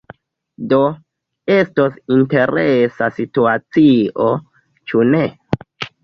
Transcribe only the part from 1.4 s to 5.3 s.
estos interesa situacio, ĉu ne?